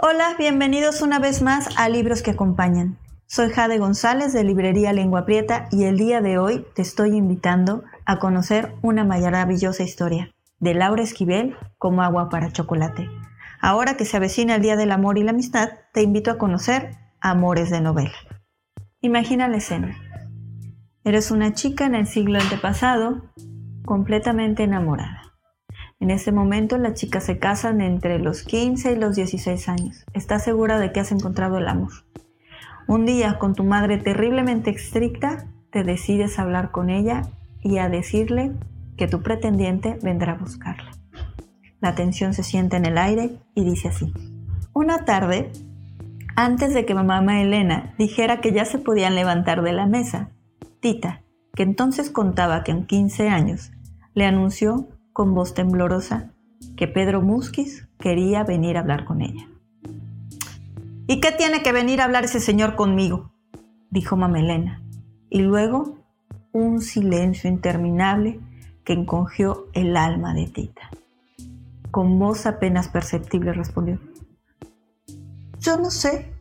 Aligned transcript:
Hola, 0.00 0.36
bienvenidos 0.38 1.02
una 1.02 1.18
vez 1.18 1.42
más 1.42 1.76
a 1.76 1.88
Libros 1.88 2.22
que 2.22 2.30
Acompañan. 2.30 2.96
Soy 3.26 3.50
Jade 3.50 3.78
González 3.78 4.32
de 4.32 4.44
Librería 4.44 4.92
Lengua 4.92 5.24
Prieta 5.24 5.66
y 5.72 5.86
el 5.86 5.98
día 5.98 6.20
de 6.20 6.38
hoy 6.38 6.64
te 6.76 6.82
estoy 6.82 7.16
invitando 7.16 7.82
a 8.04 8.20
conocer 8.20 8.76
una 8.80 9.02
maravillosa 9.02 9.82
historia 9.82 10.32
de 10.60 10.74
Laura 10.74 11.02
Esquivel 11.02 11.56
como 11.78 12.04
agua 12.04 12.28
para 12.28 12.52
chocolate. 12.52 13.10
Ahora 13.60 13.96
que 13.96 14.04
se 14.04 14.16
avecina 14.16 14.54
el 14.54 14.62
Día 14.62 14.76
del 14.76 14.92
Amor 14.92 15.18
y 15.18 15.24
la 15.24 15.32
Amistad, 15.32 15.70
te 15.92 16.02
invito 16.02 16.30
a 16.30 16.38
conocer 16.38 16.92
Amores 17.20 17.68
de 17.68 17.80
Novela. 17.80 18.14
Imagina 19.00 19.48
la 19.48 19.56
escena. 19.56 19.96
Eres 21.02 21.32
una 21.32 21.54
chica 21.54 21.86
en 21.86 21.96
el 21.96 22.06
siglo 22.06 22.38
antepasado, 22.38 23.32
completamente 23.84 24.62
enamorada. 24.62 25.27
En 26.00 26.10
ese 26.10 26.30
momento 26.30 26.78
las 26.78 26.94
chicas 26.94 27.24
se 27.24 27.38
casan 27.38 27.80
entre 27.80 28.20
los 28.20 28.42
15 28.42 28.92
y 28.92 28.96
los 28.96 29.16
16 29.16 29.68
años. 29.68 30.04
Estás 30.14 30.44
segura 30.44 30.78
de 30.78 30.92
que 30.92 31.00
has 31.00 31.10
encontrado 31.10 31.58
el 31.58 31.66
amor. 31.66 31.90
Un 32.86 33.04
día, 33.04 33.38
con 33.38 33.54
tu 33.54 33.64
madre 33.64 33.98
terriblemente 33.98 34.70
estricta, 34.70 35.46
te 35.70 35.82
decides 35.82 36.38
hablar 36.38 36.70
con 36.70 36.88
ella 36.88 37.22
y 37.62 37.78
a 37.78 37.88
decirle 37.88 38.52
que 38.96 39.08
tu 39.08 39.22
pretendiente 39.22 39.98
vendrá 40.02 40.32
a 40.32 40.38
buscarla. 40.38 40.92
La 41.80 41.94
tensión 41.94 42.32
se 42.32 42.44
siente 42.44 42.76
en 42.76 42.86
el 42.86 42.96
aire 42.96 43.32
y 43.54 43.64
dice 43.64 43.88
así. 43.88 44.12
Una 44.72 45.04
tarde, 45.04 45.50
antes 46.36 46.74
de 46.74 46.86
que 46.86 46.94
mamá 46.94 47.42
Elena 47.42 47.94
dijera 47.98 48.40
que 48.40 48.52
ya 48.52 48.64
se 48.64 48.78
podían 48.78 49.16
levantar 49.16 49.62
de 49.62 49.72
la 49.72 49.86
mesa, 49.86 50.30
Tita, 50.80 51.22
que 51.54 51.64
entonces 51.64 52.10
contaba 52.10 52.62
que 52.62 52.70
en 52.70 52.86
15 52.86 53.28
años, 53.28 53.72
le 54.14 54.24
anunció 54.24 54.88
con 55.18 55.34
voz 55.34 55.52
temblorosa 55.52 56.30
que 56.76 56.86
Pedro 56.86 57.20
Musquiz 57.22 57.88
quería 57.98 58.44
venir 58.44 58.76
a 58.76 58.80
hablar 58.82 59.04
con 59.04 59.20
ella. 59.20 59.48
¿Y 61.08 61.20
qué 61.20 61.32
tiene 61.32 61.60
que 61.60 61.72
venir 61.72 62.00
a 62.00 62.04
hablar 62.04 62.22
ese 62.22 62.38
señor 62.38 62.76
conmigo? 62.76 63.32
dijo 63.90 64.16
Mamelena. 64.16 64.80
Y 65.28 65.40
luego 65.40 65.98
un 66.52 66.80
silencio 66.80 67.50
interminable 67.50 68.38
que 68.84 68.92
encogió 68.92 69.66
el 69.72 69.96
alma 69.96 70.34
de 70.34 70.46
Tita. 70.46 70.88
Con 71.90 72.20
voz 72.20 72.46
apenas 72.46 72.86
perceptible 72.86 73.52
respondió. 73.52 73.98
Yo 75.58 75.78
no 75.78 75.90
sé. 75.90 76.32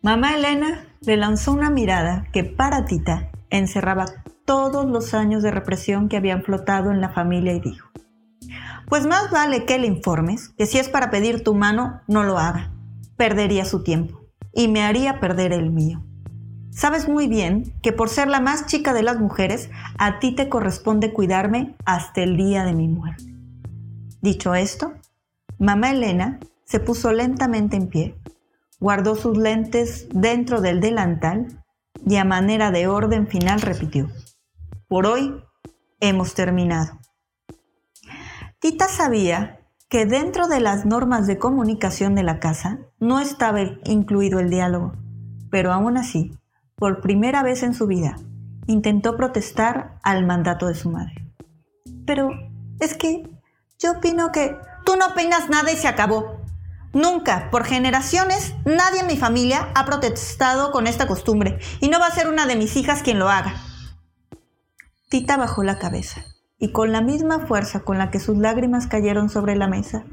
Mamá 0.00 0.34
Elena 0.34 0.86
le 1.02 1.18
lanzó 1.18 1.52
una 1.52 1.68
mirada 1.68 2.26
que 2.32 2.42
para 2.42 2.86
Tita 2.86 3.28
encerraba 3.50 4.06
todos 4.44 4.86
los 4.86 5.14
años 5.14 5.42
de 5.42 5.50
represión 5.50 6.08
que 6.08 6.16
habían 6.16 6.42
flotado 6.42 6.90
en 6.90 7.00
la 7.00 7.10
familia 7.10 7.52
y 7.52 7.60
dijo, 7.60 7.88
pues 8.88 9.06
más 9.06 9.30
vale 9.30 9.64
que 9.64 9.78
le 9.78 9.86
informes 9.86 10.50
que 10.50 10.66
si 10.66 10.78
es 10.78 10.88
para 10.88 11.10
pedir 11.10 11.42
tu 11.42 11.54
mano, 11.54 12.00
no 12.06 12.22
lo 12.22 12.38
haga. 12.38 12.72
Perdería 13.16 13.64
su 13.64 13.82
tiempo 13.82 14.20
y 14.52 14.68
me 14.68 14.82
haría 14.82 15.20
perder 15.20 15.52
el 15.52 15.70
mío. 15.70 16.04
Sabes 16.70 17.08
muy 17.08 17.28
bien 17.28 17.72
que 17.82 17.92
por 17.92 18.08
ser 18.08 18.28
la 18.28 18.40
más 18.40 18.66
chica 18.66 18.92
de 18.92 19.02
las 19.02 19.18
mujeres, 19.20 19.70
a 19.96 20.18
ti 20.18 20.34
te 20.34 20.48
corresponde 20.48 21.12
cuidarme 21.12 21.76
hasta 21.84 22.22
el 22.22 22.36
día 22.36 22.64
de 22.64 22.74
mi 22.74 22.88
muerte. 22.88 23.32
Dicho 24.20 24.54
esto, 24.54 24.92
mamá 25.58 25.92
Elena 25.92 26.40
se 26.64 26.80
puso 26.80 27.12
lentamente 27.12 27.76
en 27.76 27.88
pie, 27.88 28.16
guardó 28.80 29.14
sus 29.14 29.38
lentes 29.38 30.08
dentro 30.12 30.60
del 30.60 30.80
delantal 30.80 31.62
y 32.06 32.16
a 32.16 32.24
manera 32.24 32.70
de 32.70 32.88
orden 32.88 33.28
final 33.28 33.60
repitió, 33.60 34.08
por 34.94 35.08
hoy 35.08 35.42
hemos 35.98 36.34
terminado. 36.34 37.00
Tita 38.60 38.86
sabía 38.86 39.58
que 39.88 40.06
dentro 40.06 40.46
de 40.46 40.60
las 40.60 40.86
normas 40.86 41.26
de 41.26 41.36
comunicación 41.36 42.14
de 42.14 42.22
la 42.22 42.38
casa 42.38 42.78
no 43.00 43.18
estaba 43.18 43.60
incluido 43.86 44.38
el 44.38 44.50
diálogo, 44.50 44.92
pero 45.50 45.72
aún 45.72 45.96
así, 45.96 46.38
por 46.76 47.00
primera 47.00 47.42
vez 47.42 47.64
en 47.64 47.74
su 47.74 47.88
vida, 47.88 48.14
intentó 48.68 49.16
protestar 49.16 49.98
al 50.04 50.24
mandato 50.24 50.68
de 50.68 50.76
su 50.76 50.90
madre. 50.90 51.26
Pero 52.06 52.30
es 52.78 52.94
que 52.94 53.28
yo 53.80 53.94
opino 53.94 54.30
que 54.30 54.56
tú 54.84 54.94
no 54.96 55.06
opinas 55.06 55.50
nada 55.50 55.72
y 55.72 55.76
se 55.76 55.88
acabó. 55.88 56.36
Nunca, 56.92 57.50
por 57.50 57.64
generaciones, 57.64 58.54
nadie 58.64 59.00
en 59.00 59.08
mi 59.08 59.16
familia 59.16 59.72
ha 59.74 59.86
protestado 59.86 60.70
con 60.70 60.86
esta 60.86 61.08
costumbre 61.08 61.58
y 61.80 61.88
no 61.88 61.98
va 61.98 62.06
a 62.06 62.14
ser 62.14 62.28
una 62.28 62.46
de 62.46 62.54
mis 62.54 62.76
hijas 62.76 63.02
quien 63.02 63.18
lo 63.18 63.28
haga. 63.28 63.56
Tita 65.14 65.36
bajó 65.36 65.62
la 65.62 65.78
cabeza 65.78 66.22
y 66.58 66.72
con 66.72 66.90
la 66.90 67.00
misma 67.00 67.46
fuerza 67.46 67.84
con 67.84 67.98
la 67.98 68.10
que 68.10 68.18
sus 68.18 68.36
lágrimas 68.36 68.88
cayeron 68.88 69.30
sobre 69.30 69.54
la 69.54 69.68
mesa, 69.68 70.04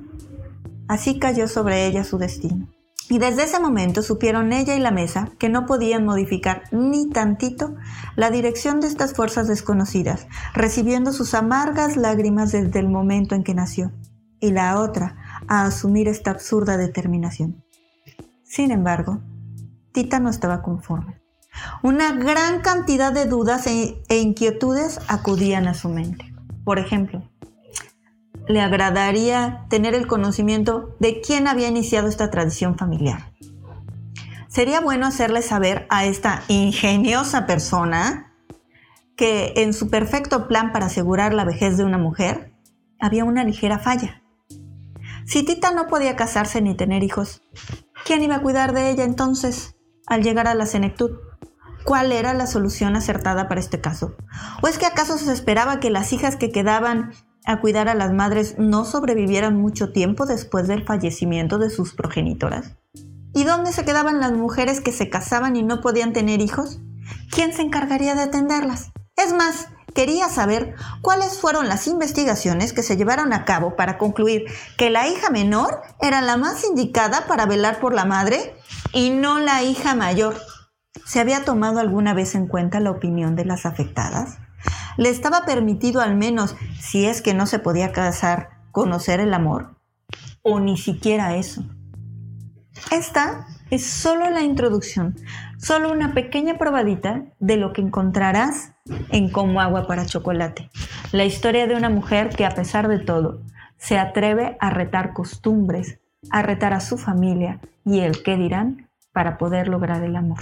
así 0.88 1.18
cayó 1.18 1.48
sobre 1.48 1.88
ella 1.88 2.04
su 2.04 2.20
destino. 2.20 2.70
Y 3.10 3.18
desde 3.18 3.46
ese 3.46 3.60
momento 3.60 4.04
supieron 4.04 4.54
ella 4.54 4.76
y 4.76 4.80
la 4.80 4.92
mesa 4.92 5.30
que 5.40 5.50
no 5.50 5.66
podían 5.66 6.06
modificar 6.06 6.66
ni 6.72 7.10
tantito 7.10 7.74
la 8.16 8.30
dirección 8.30 8.80
de 8.80 8.90
estas 8.90 9.16
fuerzas 9.16 9.48
desconocidas, 9.48 10.28
recibiendo 10.54 11.14
sus 11.14 11.34
amargas 11.34 11.98
lágrimas 11.98 12.52
desde 12.52 12.78
el 12.78 12.88
momento 12.88 13.34
en 13.34 13.44
que 13.44 13.56
nació, 13.56 13.92
y 14.40 14.52
la 14.52 14.80
otra 14.80 15.16
a 15.48 15.66
asumir 15.66 16.10
esta 16.10 16.30
absurda 16.30 16.78
determinación. 16.78 17.64
Sin 18.44 18.70
embargo, 18.70 19.20
Tita 19.94 20.20
no 20.20 20.30
estaba 20.30 20.62
conforme. 20.62 21.21
Una 21.84 22.14
gran 22.14 22.62
cantidad 22.62 23.12
de 23.12 23.26
dudas 23.26 23.68
e, 23.68 24.02
e, 24.08 24.18
inquietudes 24.20 25.00
acudían 25.08 25.68
a 25.68 25.74
su 25.74 25.90
mente. 25.90 26.34
Por 26.64 26.80
ejemplo, 26.80 27.24
le 28.48 28.62
agradaría 28.62 29.66
tener 29.70 29.96
el 29.96 30.08
conocimiento 30.08 30.96
de 31.00 31.22
quién 31.22 31.48
había 31.48 31.68
iniciado 31.68 32.08
esta 32.08 32.30
tradición 32.30 32.78
familiar. 32.78 33.32
Sería 34.48 34.82
bueno 34.82 35.08
hacerle 35.08 35.42
saber 35.42 35.88
a 35.90 36.06
esta 36.06 36.44
ingeniosa 36.50 37.46
persona 37.46 38.34
que 39.16 39.54
en 39.58 39.74
su 39.74 39.90
perfecto 39.90 40.48
plan 40.48 40.72
para 40.72 40.88
asegurar 40.88 41.34
la 41.34 41.46
vejez 41.46 41.78
de 41.78 41.86
una 41.86 41.98
mujer 41.98 42.54
había 43.00 43.24
una 43.24 43.44
ligera 43.44 43.80
falla. 43.80 44.22
Si 45.26 45.44
Tita 45.44 45.72
no 45.72 45.88
podía 45.88 46.16
casarse 46.16 46.62
ni 46.62 46.76
tener 46.76 47.04
hijos, 47.04 47.42
¿quién 48.06 48.24
iba 48.24 48.36
a 48.36 48.42
cuidar 48.42 48.74
de 48.74 48.90
ella 48.90 49.04
entonces 49.04 49.76
al 50.08 50.24
llegar 50.24 50.48
a 50.48 50.56
la 50.56 50.66
senectud? 50.66 51.12
Cuál 51.84 52.12
era 52.12 52.34
la 52.34 52.48
solución 52.48 52.96
acertada 52.96 53.48
para 53.48 53.60
este 53.60 53.82
caso. 53.82 54.16
¿O 54.62 54.68
es 54.68 54.78
que 54.78 54.86
acaso 54.86 55.18
se 55.18 55.32
esperaba 55.32 55.80
que 55.80 55.90
las 55.90 56.14
hijas 56.14 56.36
que 56.36 56.52
quedaban 56.52 57.14
a 57.46 57.60
cuidar 57.60 57.90
a 57.90 57.96
las 57.96 58.14
madres 58.14 58.56
no 58.58 58.86
sobrevivieran 58.86 59.58
mucho 59.58 59.92
tiempo 59.92 60.26
después 60.26 60.68
del 60.68 60.84
fallecimiento 60.86 61.58
de 61.58 61.70
sus 61.70 61.94
progenitoras? 61.94 62.78
¿Y 63.34 63.44
dónde 63.46 63.72
se 63.72 63.86
quedaban 63.86 64.20
las 64.20 64.34
mujeres 64.34 64.82
que 64.82 64.92
se 64.92 65.10
casaban 65.10 65.56
y 65.56 65.64
no 65.64 65.82
podían 65.82 66.14
tener 66.14 66.42
hijos? 66.42 66.82
¿Quién 67.32 67.54
se 67.54 67.62
encargaría 67.62 68.14
de 68.14 68.24
atenderlas? 68.24 68.92
Es 69.16 69.34
más, 69.34 69.68
quería 69.94 70.30
saber 70.30 70.76
cuáles 71.02 71.40
fueron 71.40 71.68
las 71.68 71.88
investigaciones 71.88 72.74
que 72.74 72.84
se 72.84 72.98
llevaron 72.98 73.34
a 73.34 73.46
cabo 73.46 73.76
para 73.76 73.98
concluir 73.98 74.46
que 74.78 74.90
la 74.90 75.08
hija 75.08 75.30
menor 75.30 75.82
era 76.02 76.22
la 76.22 76.38
más 76.38 76.64
indicada 76.64 77.26
para 77.28 77.46
velar 77.46 77.80
por 77.80 77.94
la 77.94 78.06
madre 78.06 78.56
y 78.94 79.12
no 79.12 79.40
la 79.40 79.64
hija 79.64 79.96
mayor. 79.96 80.36
¿Se 81.06 81.20
había 81.20 81.44
tomado 81.44 81.80
alguna 81.80 82.14
vez 82.14 82.36
en 82.36 82.48
cuenta 82.48 82.80
la 82.80 82.92
opinión 82.92 83.36
de 83.36 83.46
las 83.46 83.66
afectadas? 83.66 84.38
¿Le 84.98 85.10
estaba 85.10 85.46
permitido 85.46 86.02
al 86.02 86.16
menos, 86.16 86.56
si 86.80 87.06
es 87.06 87.22
que 87.22 87.34
no 87.34 87.48
se 87.48 87.60
podía 87.60 87.92
casar, 87.92 88.50
conocer 88.72 89.20
el 89.20 89.34
amor? 89.34 89.76
¿O 90.42 90.60
ni 90.60 90.78
siquiera 90.78 91.36
eso? 91.36 91.64
Esta 92.92 93.48
es 93.70 93.86
solo 93.86 94.30
la 94.30 94.42
introducción, 94.42 95.16
solo 95.58 95.92
una 95.92 96.14
pequeña 96.14 96.58
probadita 96.58 97.26
de 97.40 97.58
lo 97.58 97.74
que 97.74 97.82
encontrarás 97.82 98.74
en 99.10 99.30
Como 99.30 99.62
agua 99.62 99.88
para 99.88 100.06
chocolate. 100.06 100.70
La 101.12 101.26
historia 101.26 101.68
de 101.68 101.76
una 101.76 101.90
mujer 101.90 102.30
que 102.30 102.46
a 102.46 102.52
pesar 102.52 102.88
de 102.88 103.00
todo 103.00 103.42
se 103.78 103.98
atreve 103.98 104.58
a 104.60 104.70
retar 104.70 105.14
costumbres, 105.14 106.00
a 106.30 106.42
retar 106.42 106.74
a 106.74 106.80
su 106.80 106.98
familia 106.98 107.60
y 107.86 108.00
el 108.00 108.24
qué 108.24 108.38
dirán 108.38 108.90
para 109.12 109.38
poder 109.38 109.68
lograr 109.68 110.04
el 110.04 110.16
amor. 110.16 110.40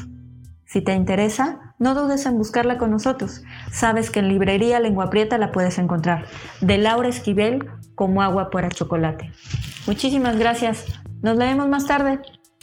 Si 0.70 0.82
te 0.82 0.94
interesa, 0.94 1.74
no 1.80 1.96
dudes 1.96 2.28
en 2.28 2.38
buscarla 2.38 2.78
con 2.78 2.92
nosotros. 2.92 3.42
Sabes 3.72 4.12
que 4.12 4.20
en 4.20 4.30
librería 4.30 4.80
Lengua 4.80 5.10
Prieta 5.10 5.40
la 5.40 5.52
puedes 5.52 5.80
encontrar. 5.80 6.26
De 6.62 6.78
Laura 6.78 7.10
Esquivel 7.10 7.68
como 7.96 8.22
agua 8.22 8.52
para 8.52 8.70
chocolate. 8.70 9.32
Muchísimas 9.88 10.38
gracias. 10.38 10.86
Nos 11.24 11.38
leemos 11.38 11.68
más 11.68 11.88
tarde. 11.88 12.20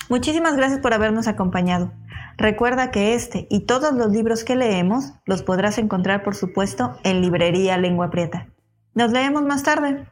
Muchísimas 0.08 0.56
gracias 0.56 0.79
por 0.79 0.94
habernos 0.94 1.26
acompañado. 1.26 1.93
Recuerda 2.37 2.93
que 2.93 3.14
este 3.14 3.49
y 3.50 3.67
todos 3.67 3.93
los 3.93 4.12
libros 4.12 4.44
que 4.44 4.55
leemos 4.55 5.14
los 5.25 5.43
podrás 5.43 5.76
encontrar, 5.79 6.23
por 6.23 6.37
supuesto, 6.37 6.97
en 7.02 7.23
librería 7.23 7.76
Lengua 7.76 8.11
Prieta. 8.11 8.47
Nos 8.94 9.11
leemos 9.11 9.43
más 9.43 9.64
tarde. 9.64 10.06